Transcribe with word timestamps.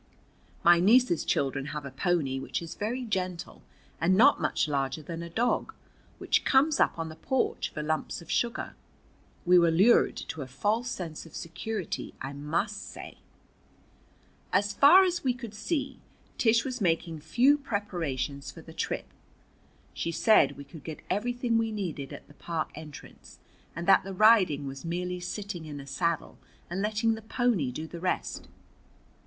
My 0.63 0.79
niece's 0.79 1.23
children 1.23 1.65
have 1.67 1.85
a 1.85 1.91
pony 1.91 2.39
which 2.39 2.59
is 2.63 2.73
very 2.73 3.03
gentle 3.05 3.61
and 3.99 4.17
not 4.17 4.41
much 4.41 4.67
larger 4.67 5.03
than 5.03 5.21
a 5.21 5.29
dog, 5.29 5.75
which 6.17 6.43
comes 6.43 6.79
up 6.79 6.97
on 6.97 7.09
the 7.09 7.15
porch 7.15 7.69
for 7.69 7.83
lumps 7.83 8.19
of 8.19 8.31
sugar. 8.31 8.73
We 9.45 9.59
were 9.59 9.69
lured 9.69 10.15
to 10.29 10.41
a 10.41 10.47
false 10.47 10.89
sense 10.89 11.27
of 11.27 11.35
security, 11.35 12.15
I 12.19 12.33
must 12.33 12.89
say. 12.89 13.19
As 14.51 14.73
far 14.73 15.03
as 15.03 15.23
we 15.23 15.35
could 15.35 15.53
see, 15.53 15.99
Tish 16.39 16.65
was 16.65 16.81
making 16.81 17.19
few 17.19 17.55
preparations 17.59 18.49
for 18.49 18.63
the 18.63 18.73
trip. 18.73 19.05
She 19.93 20.11
said 20.11 20.57
we 20.57 20.63
could 20.63 20.83
get 20.83 21.01
everything 21.11 21.59
we 21.59 21.71
needed 21.71 22.11
at 22.11 22.27
the 22.27 22.33
park 22.33 22.71
entrance, 22.73 23.37
and 23.75 23.87
that 23.87 24.03
the 24.03 24.15
riding 24.15 24.65
was 24.65 24.83
merely 24.83 25.19
sitting 25.19 25.65
in 25.65 25.79
a 25.79 25.85
saddle 25.85 26.39
and 26.71 26.81
letting 26.81 27.13
the 27.13 27.21
pony 27.21 27.71
do 27.71 27.85
the 27.85 27.99
rest. 27.99 28.47